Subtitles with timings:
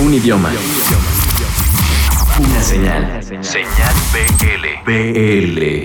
[0.00, 0.50] Un idioma.
[2.40, 3.22] Una señal.
[3.22, 4.92] Señal BL.
[4.92, 5.84] BL.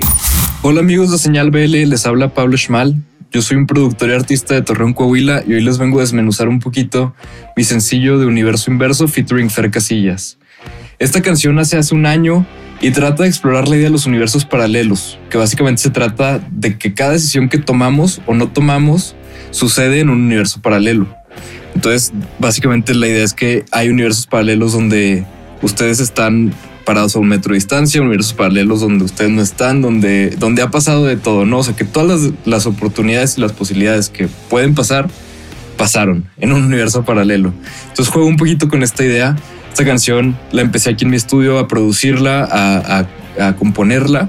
[0.64, 2.96] Hola amigos de Señal BL, les habla Pablo Schmal.
[3.32, 6.48] Yo soy un productor y artista de Torreón, Coahuila y hoy les vengo a desmenuzar
[6.48, 7.14] un poquito
[7.56, 10.40] mi sencillo de Universo Inverso featuring Fer Casillas.
[10.98, 12.48] Esta canción nace hace un año
[12.82, 16.80] y trata de explorar la idea de los universos paralelos, que básicamente se trata de
[16.80, 19.16] que cada decisión que tomamos o no tomamos
[19.52, 21.19] sucede en un universo paralelo.
[21.80, 25.24] Entonces, básicamente la idea es que hay universos paralelos donde
[25.62, 30.32] ustedes están parados a un metro de distancia, universos paralelos donde ustedes no están, donde,
[30.32, 31.60] donde ha pasado de todo, ¿no?
[31.60, 35.08] O sea, que todas las, oportunidades y las posibilidades que pueden pasar,
[35.78, 37.54] pasaron en un universo paralelo.
[37.88, 39.38] Entonces juego un poquito con esta idea.
[39.70, 43.08] Esta canción la empecé aquí en mi estudio a producirla,
[43.40, 44.28] a componerla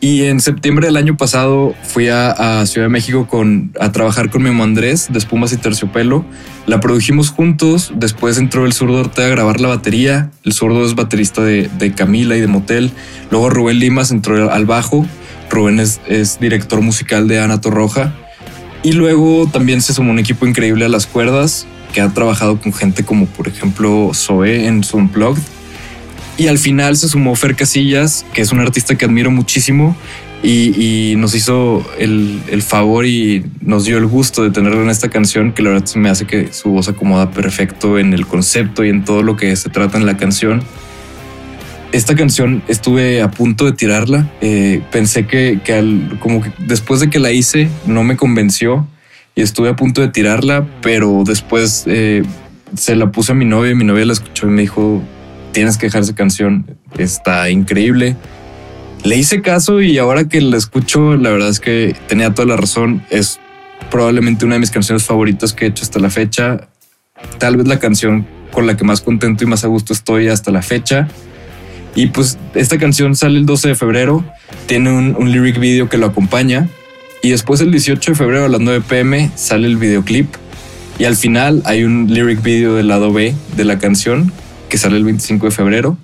[0.00, 4.46] y en septiembre del año pasado fui a, Ciudad de México con, a trabajar con
[4.46, 6.24] amigo Andrés de Espumas y Terciopelo.
[6.66, 7.92] La produjimos juntos.
[7.96, 10.30] Después entró el zurdo a grabar la batería.
[10.44, 12.92] El zurdo es baterista de, Camila y de Motel.
[13.30, 15.04] Luego Rubén Limas entró al bajo.
[15.50, 18.14] Rubén es, director musical de Ana Torroja.
[18.84, 22.72] Y luego también se sumó un equipo increíble a las cuerdas que ha trabajado con
[22.72, 25.42] gente como por ejemplo Zoe en su Unplugged
[26.38, 29.96] y al final se sumó Fer Casillas, que es un artista que admiro muchísimo
[30.42, 35.52] y, nos hizo el, favor y nos dio el gusto de tenerlo en esta canción,
[35.52, 39.04] que la verdad me hace que su voz acomoda perfecto en el concepto y en
[39.04, 40.62] todo lo que se trata en la canción.
[41.90, 44.30] Esta canción estuve a punto de tirarla.
[44.40, 45.58] Eh, pensé que,
[46.20, 48.86] como después de que la hice no me convenció
[49.34, 52.22] y estuve a punto de tirarla, pero después eh,
[52.76, 55.02] se la puse a mi novia y mi novia la escuchó y me dijo,
[55.58, 58.14] tienes que dejar esa canción, está increíble.
[59.02, 62.56] Le hice caso y ahora que la escucho, la verdad es que tenía toda la
[62.56, 63.02] razón.
[63.10, 63.40] Es
[63.90, 66.68] probablemente una de mis canciones favoritas que he hecho hasta la fecha.
[67.38, 70.52] Tal vez la canción con la que más contento y más a gusto estoy hasta
[70.52, 71.08] la fecha.
[71.96, 74.24] Y pues esta canción sale el 12 de febrero,
[74.66, 76.68] tiene un, un lyric video que lo acompaña.
[77.20, 80.32] Y después el 18 de febrero a las 9 pm sale el videoclip.
[81.00, 84.32] Y al final hay un lyric video del lado B de la canción
[84.68, 85.98] que sale el 25 de febrero.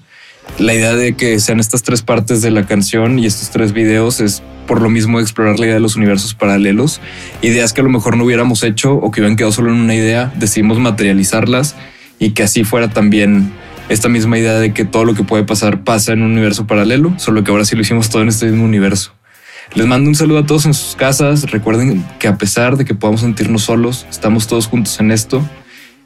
[0.58, 4.20] La idea de que sean estas tres partes de la canción y estos tres videos
[4.20, 7.00] es por lo mismo explorar la idea de los universos paralelos,
[7.42, 9.94] ideas que a lo mejor no hubiéramos hecho o que hubieran quedado solo en una
[9.94, 11.74] idea, decidimos materializarlas
[12.18, 13.52] y que así fuera también
[13.88, 17.12] esta misma idea de que todo lo que puede pasar pasa en un universo paralelo,
[17.18, 19.12] solo que ahora sí lo hicimos todo en este mismo universo.
[19.74, 21.50] Les mando un saludo a todos en sus casas.
[21.50, 25.42] Recuerden que a pesar de que podamos sentirnos solos, estamos todos juntos en esto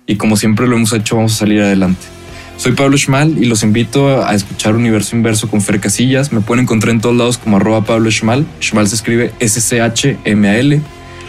[0.06, 2.17] y como siempre lo hemos hecho, vamos a salir adelante.
[2.58, 6.32] Soy Pablo Schmal y los invito a escuchar Universo Inverso con Fer Casillas.
[6.32, 8.44] Me pueden encontrar en todos lados como arroba Pablo Schmal.
[8.60, 10.82] Schmal se escribe S-C-H-M-A-L.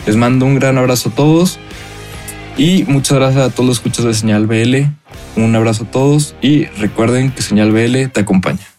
[0.08, 1.60] Les mando un gran abrazo a todos
[2.58, 4.76] y muchas gracias a todos los escuchas de Señal BL.
[5.36, 8.79] Un abrazo a todos y recuerden que Señal BL te acompaña.